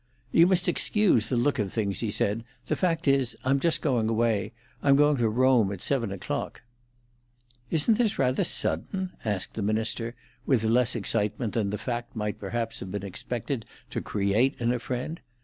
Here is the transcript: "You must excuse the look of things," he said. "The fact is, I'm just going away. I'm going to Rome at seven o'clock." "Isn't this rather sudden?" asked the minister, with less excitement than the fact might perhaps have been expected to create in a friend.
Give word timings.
"You 0.31 0.47
must 0.47 0.67
excuse 0.67 1.29
the 1.29 1.35
look 1.35 1.59
of 1.59 1.71
things," 1.71 1.99
he 1.99 2.09
said. 2.09 2.43
"The 2.65 2.75
fact 2.75 3.07
is, 3.07 3.35
I'm 3.45 3.59
just 3.59 3.83
going 3.83 4.09
away. 4.09 4.51
I'm 4.81 4.95
going 4.95 5.17
to 5.17 5.29
Rome 5.29 5.71
at 5.71 5.79
seven 5.79 6.11
o'clock." 6.11 6.63
"Isn't 7.69 7.99
this 7.99 8.17
rather 8.17 8.43
sudden?" 8.43 9.13
asked 9.23 9.53
the 9.53 9.61
minister, 9.61 10.15
with 10.43 10.63
less 10.63 10.95
excitement 10.95 11.53
than 11.53 11.69
the 11.69 11.77
fact 11.77 12.15
might 12.15 12.39
perhaps 12.39 12.79
have 12.79 12.91
been 12.91 13.03
expected 13.05 13.63
to 13.91 14.01
create 14.01 14.55
in 14.59 14.71
a 14.73 14.79
friend. 14.79 15.21